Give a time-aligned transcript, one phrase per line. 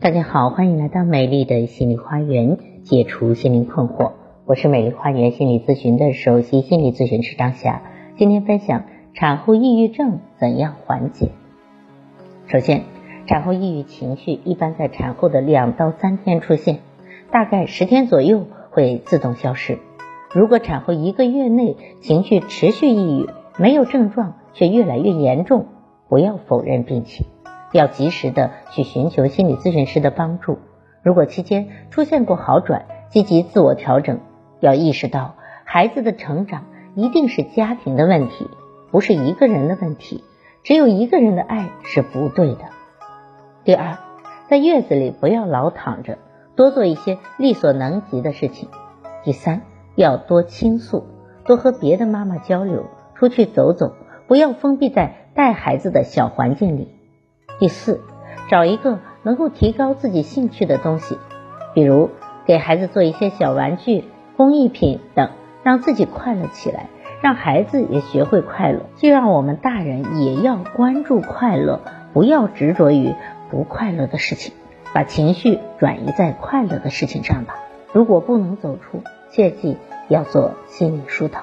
[0.00, 4.12] 大家好，欢迎来到美丽的心理花园，解除心灵困惑。
[4.46, 7.82] 我是美丽花园心理咨询的首席心理咨询师张霞。
[8.16, 11.30] 今天分享产后抑郁症怎样缓解。
[12.46, 12.84] 首先，
[13.26, 16.78] 产后抑郁情绪一般在产后的两到三天出现，
[17.32, 19.78] 大概十天左右会自动消失。
[20.32, 23.28] 如果产后一个月内情绪持续抑郁，
[23.58, 25.66] 没有症状却越来越严重，
[26.08, 27.26] 不要否认病情。
[27.72, 30.58] 要及时的去寻求心理咨询师的帮助。
[31.02, 34.20] 如果期间出现过好转，积极自我调整。
[34.60, 38.48] 要意识到，孩子的成长一定是家庭的问题，
[38.90, 40.24] 不是一个人的问题。
[40.64, 42.60] 只有一个人的爱是不对的。
[43.64, 43.98] 第二，
[44.48, 46.18] 在月子里不要老躺着，
[46.56, 48.68] 多做一些力所能及的事情。
[49.22, 49.62] 第三，
[49.94, 51.06] 要多倾诉，
[51.46, 53.94] 多和别的妈妈交流，出去走走，
[54.26, 56.97] 不要封闭在带孩子的小环境里。
[57.58, 58.00] 第四，
[58.48, 61.18] 找一个能够提高自己兴趣的东西，
[61.74, 62.10] 比如
[62.46, 64.04] 给孩子做一些小玩具、
[64.36, 65.30] 工艺品等，
[65.64, 66.86] 让自己快乐起来，
[67.20, 68.82] 让孩子也学会快乐。
[68.96, 71.80] 就让我们大人也要关注快乐，
[72.12, 73.14] 不要执着于
[73.50, 74.54] 不快乐的事情，
[74.94, 77.56] 把情绪转移在快乐的事情上吧。
[77.92, 81.40] 如果不能走出，切记要做心理疏导。